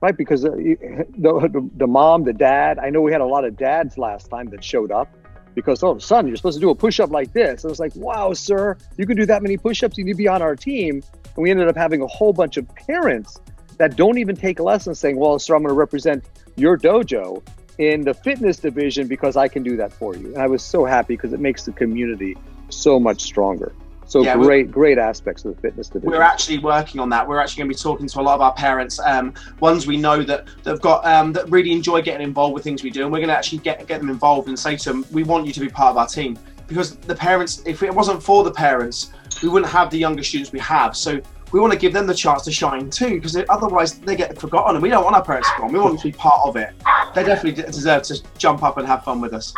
right? 0.00 0.16
Because 0.16 0.44
uh, 0.44 0.50
the, 0.50 1.50
the 1.52 1.70
the 1.76 1.86
mom, 1.86 2.24
the 2.24 2.32
dad. 2.32 2.78
I 2.78 2.90
know 2.90 3.00
we 3.00 3.12
had 3.12 3.20
a 3.20 3.26
lot 3.26 3.44
of 3.44 3.56
dads 3.56 3.98
last 3.98 4.30
time 4.30 4.46
that 4.46 4.64
showed 4.64 4.90
up 4.90 5.08
because 5.56 5.82
oh 5.82 5.98
son 5.98 6.28
you're 6.28 6.36
supposed 6.36 6.56
to 6.56 6.60
do 6.60 6.70
a 6.70 6.74
push-up 6.74 7.10
like 7.10 7.32
this 7.32 7.64
and 7.64 7.70
it's 7.70 7.80
like 7.80 7.96
wow 7.96 8.34
sir 8.34 8.76
you 8.98 9.06
can 9.06 9.16
do 9.16 9.24
that 9.24 9.42
many 9.42 9.56
push-ups 9.56 9.96
you 9.96 10.04
need 10.04 10.12
to 10.12 10.16
be 10.16 10.28
on 10.28 10.42
our 10.42 10.54
team 10.54 11.02
and 11.24 11.42
we 11.42 11.50
ended 11.50 11.66
up 11.66 11.74
having 11.74 12.02
a 12.02 12.06
whole 12.06 12.32
bunch 12.32 12.58
of 12.58 12.68
parents 12.74 13.40
that 13.78 13.96
don't 13.96 14.18
even 14.18 14.36
take 14.36 14.60
lessons 14.60 14.98
saying 14.98 15.16
well 15.16 15.38
sir 15.38 15.56
i'm 15.56 15.62
going 15.62 15.70
to 15.70 15.74
represent 15.74 16.22
your 16.56 16.76
dojo 16.76 17.42
in 17.78 18.02
the 18.02 18.12
fitness 18.12 18.58
division 18.58 19.08
because 19.08 19.34
i 19.34 19.48
can 19.48 19.62
do 19.62 19.76
that 19.78 19.90
for 19.90 20.14
you 20.14 20.26
and 20.26 20.42
i 20.42 20.46
was 20.46 20.62
so 20.62 20.84
happy 20.84 21.16
because 21.16 21.32
it 21.32 21.40
makes 21.40 21.64
the 21.64 21.72
community 21.72 22.36
so 22.68 22.98
much 22.98 23.22
stronger 23.22 23.72
so 24.06 24.22
yeah, 24.22 24.36
great, 24.36 24.70
great 24.70 24.98
aspects 24.98 25.44
of 25.44 25.54
the 25.54 25.60
fitness 25.60 25.88
division. 25.88 26.10
We're 26.10 26.22
actually 26.22 26.58
working 26.58 27.00
on 27.00 27.10
that. 27.10 27.26
We're 27.26 27.40
actually 27.40 27.62
going 27.62 27.72
to 27.72 27.76
be 27.76 27.82
talking 27.82 28.06
to 28.06 28.20
a 28.20 28.22
lot 28.22 28.36
of 28.36 28.40
our 28.40 28.54
parents, 28.54 29.00
um, 29.00 29.34
ones 29.58 29.86
we 29.86 29.96
know 29.96 30.22
that 30.22 30.46
that 30.62 30.70
have 30.70 30.80
got 30.80 31.04
um, 31.04 31.32
that 31.32 31.50
really 31.50 31.72
enjoy 31.72 32.02
getting 32.02 32.24
involved 32.24 32.54
with 32.54 32.62
things 32.62 32.84
we 32.84 32.90
do, 32.90 33.02
and 33.02 33.12
we're 33.12 33.18
going 33.18 33.28
to 33.28 33.36
actually 33.36 33.58
get 33.58 33.86
get 33.86 34.00
them 34.00 34.08
involved 34.08 34.48
and 34.48 34.56
say 34.56 34.76
to 34.76 34.92
them, 34.92 35.04
"We 35.10 35.24
want 35.24 35.46
you 35.46 35.52
to 35.52 35.60
be 35.60 35.68
part 35.68 35.90
of 35.90 35.96
our 35.96 36.06
team." 36.06 36.38
Because 36.68 36.96
the 36.96 37.14
parents, 37.14 37.62
if 37.66 37.82
it 37.82 37.94
wasn't 37.94 38.22
for 38.22 38.44
the 38.44 38.50
parents, 38.50 39.10
we 39.42 39.48
wouldn't 39.48 39.70
have 39.70 39.90
the 39.90 39.98
younger 39.98 40.22
students 40.22 40.52
we 40.52 40.58
have. 40.60 40.96
So 40.96 41.20
we 41.52 41.60
want 41.60 41.72
to 41.72 41.78
give 41.78 41.92
them 41.92 42.06
the 42.06 42.14
chance 42.14 42.42
to 42.44 42.52
shine 42.52 42.90
too, 42.90 43.14
because 43.14 43.36
otherwise 43.48 43.98
they 43.98 44.14
get 44.14 44.38
forgotten, 44.38 44.76
and 44.76 44.82
we 44.82 44.88
don't 44.88 45.04
want 45.04 45.16
our 45.16 45.24
parents 45.24 45.48
on. 45.60 45.72
We 45.72 45.80
want 45.80 45.92
them 45.92 45.98
to 45.98 46.08
be 46.08 46.12
part 46.12 46.46
of 46.46 46.56
it. 46.56 46.70
They 47.14 47.24
definitely 47.24 47.60
deserve 47.62 48.02
to 48.04 48.22
jump 48.38 48.62
up 48.62 48.78
and 48.78 48.86
have 48.86 49.02
fun 49.02 49.20
with 49.20 49.32
us. 49.32 49.52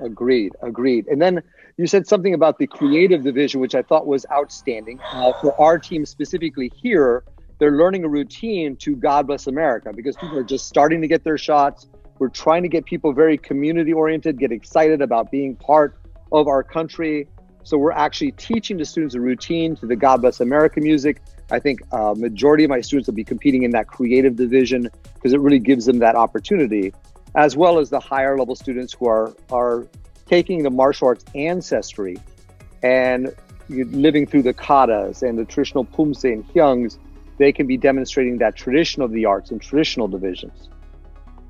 Agreed, 0.00 0.52
agreed. 0.62 1.06
And 1.06 1.20
then 1.20 1.42
you 1.76 1.86
said 1.86 2.06
something 2.06 2.34
about 2.34 2.58
the 2.58 2.66
creative 2.66 3.22
division, 3.22 3.60
which 3.60 3.74
I 3.74 3.82
thought 3.82 4.06
was 4.06 4.24
outstanding. 4.30 5.00
Uh, 5.12 5.32
for 5.40 5.60
our 5.60 5.78
team 5.78 6.06
specifically 6.06 6.70
here, 6.74 7.24
they're 7.58 7.72
learning 7.72 8.04
a 8.04 8.08
routine 8.08 8.76
to 8.76 8.94
God 8.94 9.26
Bless 9.26 9.46
America 9.46 9.92
because 9.92 10.16
people 10.16 10.38
are 10.38 10.44
just 10.44 10.68
starting 10.68 11.00
to 11.00 11.08
get 11.08 11.24
their 11.24 11.38
shots. 11.38 11.88
We're 12.18 12.28
trying 12.28 12.62
to 12.62 12.68
get 12.68 12.84
people 12.84 13.12
very 13.12 13.36
community 13.36 13.92
oriented, 13.92 14.38
get 14.38 14.52
excited 14.52 15.02
about 15.02 15.30
being 15.30 15.56
part 15.56 15.96
of 16.30 16.46
our 16.46 16.62
country. 16.62 17.26
So 17.64 17.76
we're 17.76 17.92
actually 17.92 18.32
teaching 18.32 18.76
the 18.76 18.84
students 18.84 19.14
a 19.14 19.20
routine 19.20 19.74
to 19.76 19.86
the 19.86 19.96
God 19.96 20.20
Bless 20.20 20.40
America 20.40 20.80
music. 20.80 21.22
I 21.50 21.58
think 21.58 21.80
uh, 21.92 22.14
majority 22.16 22.64
of 22.64 22.70
my 22.70 22.80
students 22.82 23.08
will 23.08 23.14
be 23.14 23.24
competing 23.24 23.64
in 23.64 23.72
that 23.72 23.88
creative 23.88 24.36
division 24.36 24.88
because 25.14 25.32
it 25.32 25.40
really 25.40 25.58
gives 25.58 25.86
them 25.86 25.98
that 25.98 26.14
opportunity. 26.14 26.92
as 27.34 27.56
well 27.56 27.78
as 27.78 27.90
the 27.90 28.00
higher 28.00 28.38
level 28.38 28.54
students 28.54 28.92
who 28.94 29.06
are 29.06 29.34
are 29.50 29.86
taking 30.26 30.62
the 30.62 30.70
martial 30.70 31.08
arts 31.08 31.24
ancestry 31.34 32.16
and 32.82 33.34
living 33.68 34.26
through 34.26 34.42
the 34.42 34.54
katas 34.54 35.22
and 35.22 35.38
the 35.38 35.44
traditional 35.44 35.84
pumse 35.84 36.24
and 36.24 36.46
hyungs, 36.48 36.98
they 37.38 37.52
can 37.52 37.66
be 37.66 37.76
demonstrating 37.76 38.38
that 38.38 38.54
tradition 38.54 39.02
of 39.02 39.10
the 39.10 39.24
arts 39.24 39.50
and 39.50 39.60
traditional 39.60 40.06
divisions. 40.06 40.68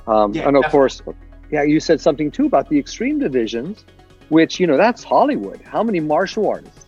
Um, 0.06 0.32
yeah, 0.34 0.46
and 0.46 0.56
of 0.56 0.62
definitely. 0.62 0.70
course, 0.70 1.02
yeah, 1.50 1.62
you 1.62 1.80
said 1.80 2.00
something 2.00 2.30
too 2.30 2.46
about 2.46 2.68
the 2.68 2.78
extreme 2.78 3.18
divisions, 3.18 3.84
which, 4.28 4.60
you 4.60 4.66
know, 4.66 4.76
that's 4.76 5.02
Hollywood. 5.02 5.60
How 5.62 5.82
many 5.82 6.00
martial 6.00 6.48
artists? 6.48 6.86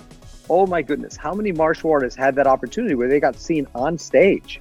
Oh 0.48 0.66
my 0.66 0.80
goodness, 0.80 1.16
how 1.16 1.34
many 1.34 1.52
martial 1.52 1.90
artists 1.90 2.16
had 2.16 2.34
that 2.36 2.46
opportunity 2.46 2.94
where 2.94 3.08
they 3.08 3.20
got 3.20 3.36
seen 3.36 3.66
on 3.74 3.98
stage? 3.98 4.60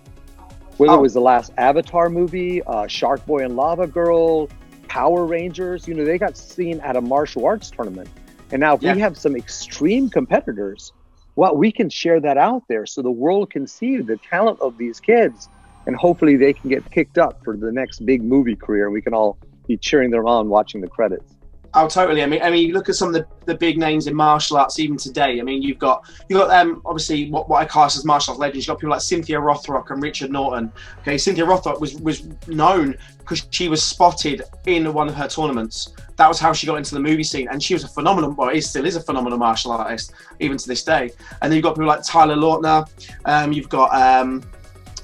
Whether 0.77 0.93
oh. 0.93 0.97
it 0.97 1.01
was 1.01 1.13
the 1.13 1.21
last 1.21 1.53
Avatar 1.57 2.09
movie, 2.09 2.61
uh, 2.63 2.87
Shark 2.87 3.25
Boy 3.25 3.45
and 3.45 3.55
Lava 3.55 3.87
Girl, 3.87 4.49
Power 4.95 5.25
Rangers, 5.25 5.89
you 5.89 5.93
know, 5.93 6.05
they 6.05 6.17
got 6.17 6.37
seen 6.37 6.79
at 6.79 6.95
a 6.95 7.01
martial 7.01 7.45
arts 7.45 7.69
tournament. 7.69 8.07
And 8.53 8.61
now, 8.61 8.75
if 8.75 8.81
yeah. 8.81 8.93
we 8.93 9.01
have 9.01 9.17
some 9.17 9.35
extreme 9.35 10.09
competitors, 10.09 10.93
well, 11.35 11.53
we 11.53 11.69
can 11.69 11.89
share 11.89 12.21
that 12.21 12.37
out 12.37 12.63
there 12.69 12.85
so 12.85 13.01
the 13.01 13.11
world 13.11 13.49
can 13.49 13.67
see 13.67 13.97
the 13.97 14.15
talent 14.15 14.57
of 14.61 14.77
these 14.77 15.01
kids 15.01 15.49
and 15.85 15.97
hopefully 15.97 16.37
they 16.37 16.53
can 16.53 16.69
get 16.69 16.89
picked 16.91 17.17
up 17.17 17.43
for 17.43 17.57
the 17.57 17.73
next 17.73 18.05
big 18.05 18.23
movie 18.23 18.55
career. 18.55 18.89
We 18.89 19.01
can 19.01 19.13
all 19.13 19.37
be 19.67 19.75
cheering 19.75 20.11
them 20.11 20.27
on 20.27 20.47
watching 20.47 20.79
the 20.79 20.87
credits. 20.87 21.34
Oh, 21.77 21.89
totally. 21.89 22.23
I 22.23 22.25
mean, 22.25 22.41
I 22.41 22.49
mean, 22.49 22.67
you 22.67 22.73
look 22.73 22.87
at 22.87 22.95
some 22.95 23.09
of 23.09 23.13
the, 23.13 23.27
the 23.45 23.53
big 23.53 23.77
names 23.77 24.07
in 24.07 24.15
martial 24.15 24.55
arts 24.55 24.79
even 24.79 24.95
today. 24.95 25.41
I 25.41 25.43
mean, 25.43 25.61
you've 25.61 25.77
got 25.77 26.09
you 26.29 26.37
got 26.37 26.49
um 26.49 26.81
obviously 26.85 27.29
what, 27.29 27.49
what 27.49 27.61
I 27.61 27.65
class 27.65 27.97
as 27.97 28.05
martial 28.05 28.31
arts 28.31 28.39
legends. 28.39 28.65
You've 28.65 28.75
got 28.75 28.79
people 28.79 28.91
like 28.91 29.01
Cynthia 29.01 29.39
Rothrock 29.39 29.91
and 29.91 30.01
Richard 30.01 30.31
Norton. 30.31 30.71
Okay, 31.01 31.17
Cynthia 31.17 31.45
Rothrock 31.45 31.81
was 31.81 31.95
was 31.95 32.27
known 32.47 32.97
because 33.19 33.45
she 33.49 33.67
was 33.67 33.83
spotted 33.83 34.43
in 34.67 34.93
one 34.93 35.09
of 35.09 35.15
her 35.15 35.27
tournaments. 35.27 35.93
That 36.15 36.29
was 36.29 36.39
how 36.39 36.53
she 36.53 36.65
got 36.65 36.77
into 36.77 36.95
the 36.95 37.01
movie 37.01 37.25
scene, 37.25 37.49
and 37.49 37.61
she 37.61 37.73
was 37.73 37.83
a 37.83 37.89
phenomenal. 37.89 38.31
Well, 38.31 38.49
he 38.49 38.61
still 38.61 38.85
is 38.85 38.95
a 38.95 39.01
phenomenal 39.01 39.37
martial 39.37 39.73
artist 39.73 40.13
even 40.39 40.57
to 40.57 40.67
this 40.67 40.81
day. 40.81 41.11
And 41.41 41.51
then 41.51 41.57
you've 41.57 41.63
got 41.63 41.73
people 41.73 41.87
like 41.87 42.03
Tyler 42.05 42.37
Lautner. 42.37 42.89
Um, 43.25 43.51
you've 43.51 43.67
got 43.67 43.93
um, 43.93 44.43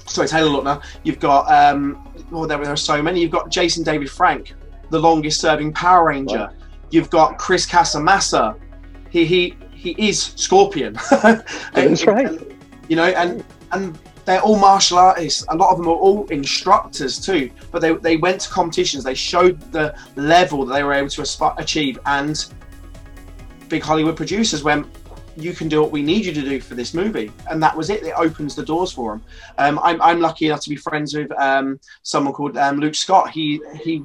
sorry, 0.06 0.26
Taylor 0.26 0.48
Lautner. 0.48 0.82
You've 1.02 1.20
got 1.20 1.50
um, 1.52 2.08
oh, 2.32 2.46
there, 2.46 2.56
there 2.56 2.72
are 2.72 2.76
so 2.76 3.02
many. 3.02 3.20
You've 3.20 3.30
got 3.30 3.50
Jason 3.50 3.84
David 3.84 4.10
Frank, 4.10 4.54
the 4.88 4.98
longest 4.98 5.38
serving 5.38 5.74
Power 5.74 6.06
Ranger. 6.06 6.50
You've 6.92 7.10
got 7.10 7.38
Chris 7.38 7.66
Casamassa. 7.66 8.56
He 9.10 9.24
he 9.24 9.56
he 9.72 9.96
is 9.98 10.22
Scorpion. 10.36 10.96
That's 11.72 12.06
right. 12.06 12.40
You 12.88 12.96
know, 12.96 13.06
and 13.06 13.42
and 13.72 13.98
they're 14.24 14.40
all 14.40 14.58
martial 14.58 14.98
artists. 14.98 15.44
A 15.48 15.56
lot 15.56 15.72
of 15.72 15.78
them 15.78 15.88
are 15.88 15.96
all 15.96 16.26
instructors 16.28 17.18
too. 17.18 17.50
But 17.70 17.80
they 17.80 17.94
they 17.94 18.16
went 18.18 18.42
to 18.42 18.50
competitions. 18.50 19.04
They 19.04 19.14
showed 19.14 19.60
the 19.72 19.96
level 20.16 20.64
that 20.66 20.74
they 20.74 20.84
were 20.84 20.92
able 20.92 21.08
to 21.08 21.54
achieve, 21.56 21.98
and 22.06 22.44
big 23.68 23.82
Hollywood 23.82 24.16
producers 24.16 24.62
went, 24.62 24.86
you 25.36 25.52
can 25.52 25.68
do 25.68 25.80
what 25.80 25.90
we 25.90 26.02
need 26.02 26.24
you 26.24 26.32
to 26.32 26.42
do 26.42 26.60
for 26.60 26.74
this 26.74 26.92
movie 26.94 27.32
and 27.50 27.62
that 27.62 27.76
was 27.76 27.90
it 27.90 28.02
it 28.02 28.12
opens 28.16 28.54
the 28.54 28.62
doors 28.62 28.92
for 28.92 29.14
him 29.14 29.22
um, 29.58 29.80
I'm, 29.82 30.00
I'm 30.02 30.20
lucky 30.20 30.46
enough 30.46 30.60
to 30.60 30.70
be 30.70 30.76
friends 30.76 31.14
with 31.14 31.32
um, 31.32 31.80
someone 32.02 32.34
called 32.34 32.56
um, 32.56 32.78
luke 32.78 32.94
scott 32.94 33.30
he 33.30 33.60
he 33.82 34.04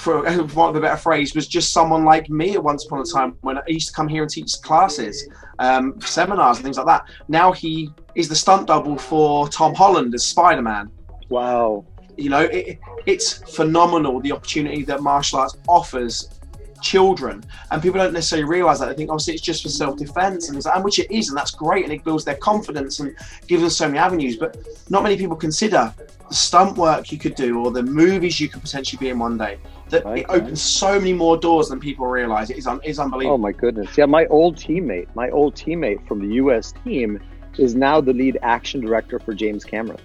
for 0.04 0.22
want 0.54 0.70
of 0.70 0.76
a 0.76 0.80
better 0.80 0.96
phrase 0.96 1.34
was 1.34 1.46
just 1.46 1.72
someone 1.72 2.04
like 2.04 2.30
me 2.30 2.54
at 2.54 2.62
once 2.62 2.86
upon 2.86 3.00
a 3.00 3.04
time 3.04 3.36
when 3.42 3.58
i 3.58 3.62
used 3.66 3.88
to 3.88 3.92
come 3.92 4.08
here 4.08 4.22
and 4.22 4.30
teach 4.30 4.52
classes 4.62 5.28
um, 5.58 6.00
seminars 6.00 6.56
and 6.56 6.64
things 6.64 6.78
like 6.78 6.86
that. 6.86 7.04
Now 7.28 7.52
he 7.52 7.90
is 8.14 8.28
the 8.28 8.34
stunt 8.34 8.66
double 8.66 8.96
for 8.96 9.48
tom 9.48 9.74
holland 9.74 10.14
as 10.14 10.24
spider-man. 10.26 10.90
Wow. 11.28 11.84
You 12.16 12.30
know 12.30 12.40
it, 12.40 12.78
it's 13.06 13.34
phenomenal 13.54 14.20
the 14.20 14.32
opportunity 14.32 14.82
that 14.84 15.02
martial 15.02 15.40
arts 15.40 15.56
offers 15.68 16.39
children, 16.80 17.44
and 17.70 17.82
people 17.82 17.98
don't 17.98 18.12
necessarily 18.12 18.48
realize 18.48 18.80
that. 18.80 18.86
They 18.86 18.94
think 18.94 19.10
obviously 19.10 19.34
it's 19.34 19.42
just 19.42 19.62
for 19.62 19.68
self-defense, 19.68 20.48
and, 20.48 20.64
and 20.64 20.84
which 20.84 20.98
it 20.98 21.10
is, 21.10 21.28
and 21.28 21.36
that's 21.36 21.50
great, 21.50 21.84
and 21.84 21.92
it 21.92 22.04
builds 22.04 22.24
their 22.24 22.36
confidence 22.36 23.00
and 23.00 23.14
gives 23.46 23.62
them 23.62 23.70
so 23.70 23.86
many 23.86 23.98
avenues. 23.98 24.36
But 24.36 24.56
not 24.88 25.02
many 25.02 25.16
people 25.16 25.36
consider 25.36 25.94
the 26.28 26.34
stunt 26.34 26.76
work 26.76 27.12
you 27.12 27.18
could 27.18 27.34
do 27.34 27.64
or 27.64 27.70
the 27.70 27.82
movies 27.82 28.40
you 28.40 28.48
could 28.48 28.62
potentially 28.62 28.98
be 28.98 29.10
in 29.10 29.18
one 29.18 29.36
day. 29.36 29.58
That 29.88 30.06
it 30.16 30.26
opens 30.28 30.62
so 30.62 30.98
many 30.98 31.12
more 31.12 31.36
doors 31.36 31.68
than 31.68 31.80
people 31.80 32.06
realize. 32.06 32.50
It 32.50 32.58
is 32.58 32.66
un- 32.66 32.80
is 32.84 32.98
unbelievable. 32.98 33.34
Oh 33.34 33.38
my 33.38 33.52
goodness! 33.52 33.98
Yeah, 33.98 34.06
my 34.06 34.26
old 34.26 34.56
teammate, 34.56 35.08
my 35.14 35.30
old 35.30 35.54
teammate 35.54 36.06
from 36.06 36.20
the 36.20 36.34
U.S. 36.36 36.72
team, 36.84 37.20
is 37.58 37.74
now 37.74 38.00
the 38.00 38.12
lead 38.12 38.38
action 38.42 38.80
director 38.80 39.18
for 39.18 39.34
James 39.34 39.64
Cameron. 39.64 40.00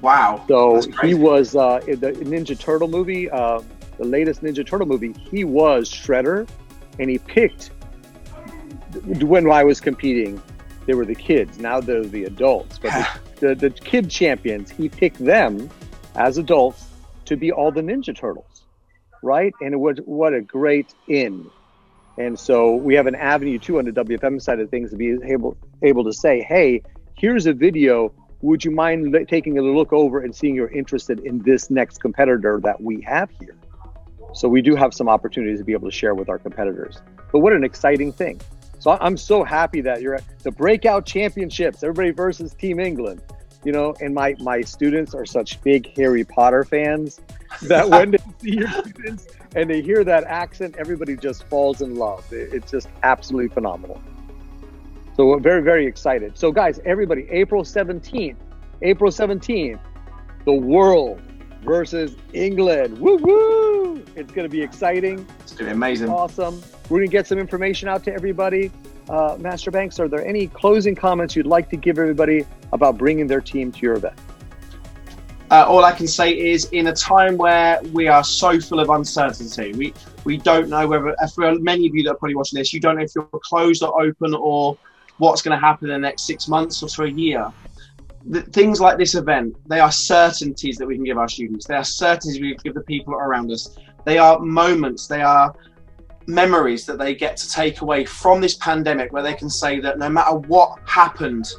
Wow! 0.00 0.44
So 0.46 0.80
he 1.02 1.14
was 1.14 1.56
uh, 1.56 1.80
in 1.88 1.98
the 1.98 2.12
Ninja 2.12 2.56
Turtle 2.56 2.86
movie. 2.86 3.28
Uh, 3.28 3.60
the 3.98 4.04
latest 4.04 4.42
Ninja 4.42 4.66
Turtle 4.66 4.86
movie, 4.86 5.12
he 5.30 5.44
was 5.44 5.90
Shredder, 5.90 6.48
and 6.98 7.10
he 7.10 7.18
picked 7.18 7.70
when 9.20 9.50
I 9.50 9.64
was 9.64 9.80
competing. 9.80 10.40
They 10.86 10.94
were 10.94 11.04
the 11.04 11.14
kids. 11.14 11.58
Now 11.58 11.80
they're 11.80 12.02
the 12.02 12.24
adults. 12.24 12.78
But 12.78 12.92
the, 13.40 13.40
the, 13.48 13.54
the 13.54 13.70
kid 13.70 14.08
champions, 14.08 14.70
he 14.70 14.88
picked 14.88 15.18
them 15.18 15.68
as 16.14 16.38
adults 16.38 16.86
to 17.26 17.36
be 17.36 17.52
all 17.52 17.70
the 17.70 17.82
Ninja 17.82 18.16
Turtles, 18.16 18.64
right? 19.22 19.52
And 19.60 19.74
it 19.74 19.76
was 19.76 19.98
what 20.06 20.32
a 20.32 20.40
great 20.40 20.94
in. 21.08 21.50
And 22.16 22.38
so 22.38 22.74
we 22.74 22.94
have 22.94 23.06
an 23.06 23.14
avenue 23.14 23.58
too 23.58 23.78
on 23.78 23.84
the 23.84 23.92
WFM 23.92 24.40
side 24.42 24.58
of 24.60 24.70
things 24.70 24.90
to 24.90 24.96
be 24.96 25.16
able 25.24 25.56
able 25.82 26.04
to 26.04 26.12
say, 26.12 26.40
hey, 26.40 26.82
here's 27.16 27.46
a 27.46 27.52
video. 27.52 28.12
Would 28.40 28.64
you 28.64 28.70
mind 28.70 29.16
taking 29.28 29.58
a 29.58 29.62
look 29.62 29.92
over 29.92 30.20
and 30.20 30.34
seeing 30.34 30.54
you're 30.54 30.70
interested 30.70 31.20
in 31.20 31.40
this 31.42 31.70
next 31.70 31.98
competitor 31.98 32.60
that 32.62 32.80
we 32.80 33.00
have 33.02 33.30
here? 33.38 33.56
So 34.32 34.48
we 34.48 34.62
do 34.62 34.74
have 34.76 34.94
some 34.94 35.08
opportunities 35.08 35.58
to 35.58 35.64
be 35.64 35.72
able 35.72 35.88
to 35.88 35.96
share 35.96 36.14
with 36.14 36.28
our 36.28 36.38
competitors. 36.38 36.98
But 37.32 37.40
what 37.40 37.52
an 37.52 37.64
exciting 37.64 38.12
thing. 38.12 38.40
So 38.78 38.96
I'm 39.00 39.16
so 39.16 39.42
happy 39.42 39.80
that 39.80 40.00
you're 40.00 40.14
at 40.14 40.24
the 40.40 40.52
breakout 40.52 41.04
championships, 41.04 41.82
everybody 41.82 42.10
versus 42.10 42.54
Team 42.54 42.78
England. 42.78 43.22
You 43.64 43.72
know, 43.72 43.94
and 44.00 44.14
my 44.14 44.36
my 44.38 44.60
students 44.60 45.14
are 45.14 45.26
such 45.26 45.60
big 45.62 45.92
Harry 45.96 46.24
Potter 46.24 46.62
fans 46.62 47.20
that 47.62 47.88
when 47.90 48.12
they 48.12 48.18
see 48.38 48.56
your 48.58 48.70
students 48.70 49.26
and 49.56 49.68
they 49.68 49.82
hear 49.82 50.04
that 50.04 50.24
accent, 50.24 50.76
everybody 50.78 51.16
just 51.16 51.44
falls 51.44 51.82
in 51.82 51.96
love. 51.96 52.24
It's 52.30 52.70
just 52.70 52.88
absolutely 53.02 53.48
phenomenal. 53.48 54.00
So 55.16 55.26
we're 55.26 55.40
very, 55.40 55.62
very 55.62 55.84
excited. 55.84 56.38
So 56.38 56.52
guys, 56.52 56.78
everybody, 56.84 57.26
April 57.30 57.64
17th, 57.64 58.36
April 58.82 59.10
17th, 59.10 59.80
the 60.44 60.52
world 60.52 61.20
versus 61.62 62.16
England. 62.32 62.98
Woo 62.98 63.16
woo! 63.16 64.04
It's 64.16 64.32
going 64.32 64.44
to 64.44 64.50
be 64.50 64.62
exciting. 64.62 65.26
It's 65.40 65.52
going 65.52 65.58
to 65.58 65.64
be 65.66 65.70
amazing. 65.72 66.08
Awesome. 66.08 66.60
We're 66.88 66.98
going 66.98 67.08
to 67.08 67.12
get 67.12 67.26
some 67.26 67.38
information 67.38 67.88
out 67.88 68.04
to 68.04 68.12
everybody. 68.12 68.70
Uh, 69.08 69.36
Master 69.38 69.70
Banks, 69.70 69.98
are 70.00 70.08
there 70.08 70.26
any 70.26 70.48
closing 70.48 70.94
comments 70.94 71.34
you'd 71.34 71.46
like 71.46 71.70
to 71.70 71.76
give 71.76 71.98
everybody 71.98 72.44
about 72.72 72.98
bringing 72.98 73.26
their 73.26 73.40
team 73.40 73.72
to 73.72 73.80
your 73.80 73.94
event? 73.94 74.18
Uh, 75.50 75.64
all 75.66 75.82
I 75.82 75.92
can 75.92 76.06
say 76.06 76.38
is, 76.38 76.66
in 76.72 76.88
a 76.88 76.92
time 76.92 77.38
where 77.38 77.80
we 77.92 78.06
are 78.06 78.22
so 78.22 78.60
full 78.60 78.80
of 78.80 78.90
uncertainty, 78.90 79.72
we 79.72 79.94
we 80.24 80.36
don't 80.36 80.68
know 80.68 80.86
whether, 80.86 81.16
for 81.34 81.54
many 81.54 81.86
of 81.86 81.94
you 81.94 82.02
that 82.02 82.10
are 82.10 82.16
probably 82.16 82.34
watching 82.34 82.58
this, 82.58 82.74
you 82.74 82.80
don't 82.80 82.96
know 82.96 83.02
if 83.02 83.12
you're 83.14 83.26
closed 83.44 83.82
or 83.82 84.02
open 84.02 84.34
or 84.34 84.76
what's 85.16 85.40
going 85.40 85.58
to 85.58 85.66
happen 85.66 85.88
in 85.88 85.94
the 85.94 86.06
next 86.06 86.26
six 86.26 86.48
months 86.48 86.82
or 86.82 86.88
for 86.88 87.06
a 87.06 87.10
year 87.10 87.50
the, 88.26 88.42
things 88.42 88.80
like 88.80 88.98
this 88.98 89.14
event, 89.14 89.56
they 89.68 89.80
are 89.80 89.92
certainties 89.92 90.76
that 90.78 90.86
we 90.86 90.96
can 90.96 91.04
give 91.04 91.18
our 91.18 91.28
students. 91.28 91.66
They 91.66 91.74
are 91.74 91.84
certainties 91.84 92.40
we 92.40 92.54
can 92.54 92.60
give 92.62 92.74
the 92.74 92.82
people 92.82 93.14
around 93.14 93.50
us. 93.50 93.76
They 94.04 94.18
are 94.18 94.38
moments, 94.38 95.06
they 95.06 95.22
are 95.22 95.54
memories 96.26 96.84
that 96.84 96.98
they 96.98 97.14
get 97.14 97.36
to 97.38 97.50
take 97.50 97.80
away 97.80 98.04
from 98.04 98.40
this 98.40 98.54
pandemic 98.54 99.12
where 99.12 99.22
they 99.22 99.34
can 99.34 99.48
say 99.48 99.80
that 99.80 99.98
no 99.98 100.10
matter 100.10 100.36
what 100.36 100.78
happened, 100.84 101.50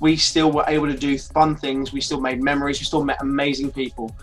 we 0.00 0.16
still 0.16 0.52
were 0.52 0.64
able 0.68 0.86
to 0.86 0.96
do 0.96 1.16
fun 1.18 1.56
things, 1.56 1.92
we 1.92 2.00
still 2.00 2.20
made 2.20 2.42
memories, 2.42 2.80
we 2.80 2.84
still 2.84 3.04
met 3.04 3.16
amazing 3.22 3.72
people. 3.72 4.14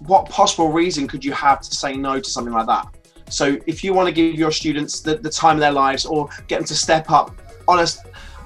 What 0.00 0.28
possible 0.28 0.72
reason 0.72 1.06
could 1.06 1.24
you 1.24 1.32
have 1.32 1.60
to 1.60 1.74
say 1.74 1.96
no 1.96 2.18
to 2.18 2.28
something 2.28 2.52
like 2.52 2.66
that? 2.66 2.86
So 3.30 3.56
if 3.66 3.84
you 3.84 3.94
want 3.94 4.08
to 4.08 4.12
give 4.12 4.34
your 4.34 4.50
students 4.50 5.00
the, 5.00 5.16
the 5.16 5.30
time 5.30 5.56
of 5.56 5.60
their 5.60 5.72
lives 5.72 6.04
or 6.04 6.28
get 6.48 6.58
them 6.58 6.66
to 6.66 6.74
step 6.74 7.10
up 7.10 7.34
on 7.68 7.80
a 7.80 7.86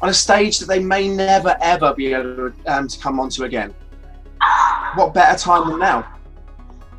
on 0.00 0.09
a 0.09 0.14
stage 0.14 0.59
that 0.59 0.67
they 0.67 0.78
may 0.78 1.09
never 1.09 1.57
ever 1.61 1.95
be 1.95 2.12
able 2.12 2.50
to, 2.50 2.55
um, 2.67 2.88
to 2.88 2.99
come 2.99 3.19
onto 3.19 3.45
again. 3.45 3.75
What 4.95 5.14
better 5.14 5.38
time 5.38 5.69
than 5.69 5.78
now? 5.78 6.14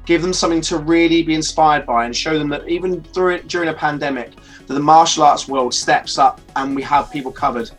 Give 0.06 0.22
them 0.22 0.34
something 0.34 0.62
to 0.62 0.78
really 0.78 1.24
be 1.24 1.36
inspired 1.36 1.86
by 1.86 2.06
and 2.06 2.16
show 2.16 2.38
them 2.38 2.50
that 2.50 2.68
even 2.68 3.04
through 3.04 3.36
it, 3.36 3.48
during 3.48 3.70
a 3.70 3.74
pandemic, 3.74 4.32
that 4.68 4.74
the 4.74 4.80
martial 4.80 5.24
arts 5.24 5.48
world 5.48 5.74
steps 5.74 6.18
up 6.18 6.42
and 6.56 6.76
we 6.76 6.82
have 6.84 7.12
people 7.12 7.32
covered 7.32 7.70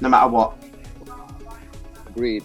no 0.00 0.08
matter 0.08 0.28
what. 0.28 0.54
Agreed. 2.08 2.44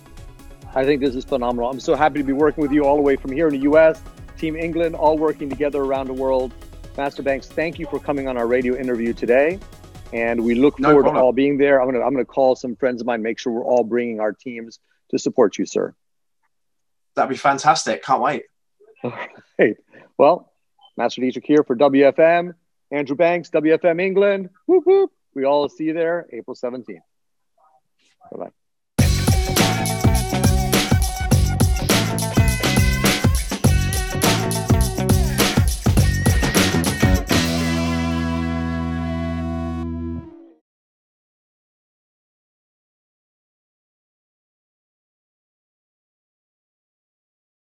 I 0.76 0.84
think 0.86 1.02
this 1.02 1.16
is 1.16 1.26
phenomenal. 1.26 1.70
I'm 1.70 1.80
so 1.80 1.96
happy 1.96 2.20
to 2.20 2.24
be 2.24 2.34
working 2.34 2.62
with 2.62 2.72
you 2.72 2.86
all 2.86 2.96
the 2.96 3.02
way 3.02 3.16
from 3.16 3.32
here 3.32 3.48
in 3.48 3.54
the 3.54 3.70
US, 3.72 4.02
Team 4.38 4.56
England, 4.56 4.96
all 4.96 5.18
working 5.18 5.50
together 5.50 5.82
around 5.82 6.08
the 6.08 6.14
world. 6.14 6.54
Master 6.96 7.24
Banks, 7.24 7.48
thank 7.48 7.80
you 7.80 7.88
for 7.88 8.00
coming 8.00 8.28
on 8.28 8.38
our 8.38 8.48
radio 8.48 8.76
interview 8.76 9.14
today 9.14 9.60
and 10.14 10.44
we 10.44 10.56
look 10.56 10.78
forward 10.78 11.04
to 11.04 11.12
all 11.12 11.34
being 11.34 11.58
there. 11.58 11.82
I'm 11.82 11.92
gonna 11.92 12.06
I'm 12.06 12.14
gonna 12.14 12.26
call 12.26 12.56
some 12.56 12.76
friends 12.76 13.02
of 13.02 13.08
mine, 13.08 13.22
make 13.22 13.40
sure 13.40 13.52
we're 13.52 13.66
all 13.66 13.84
bringing 13.84 14.20
our 14.20 14.32
teams 14.32 14.80
to 15.12 15.20
support 15.20 15.58
you, 15.58 15.66
sir. 15.66 15.94
That'd 17.16 17.30
be 17.30 17.38
fantastic. 17.38 18.04
Can't 18.04 18.22
wait. 18.22 18.46
All 19.04 19.14
right. 19.60 19.76
Well, 20.18 20.52
Master 20.98 21.22
Dietrich 21.22 21.46
here 21.46 21.64
for 21.64 21.76
WFM. 21.76 22.56
Andrew 22.92 23.16
Banks, 23.16 23.50
WFM 23.52 24.02
England. 24.02 24.50
Whoop 24.66 24.86
whoop. 24.86 25.12
We 25.36 25.46
all 25.46 25.68
see 25.68 25.86
you 25.86 25.94
there, 25.94 26.28
April 26.32 26.56
17th. 26.56 26.86
Bye 28.32 28.38
bye. 28.38 28.50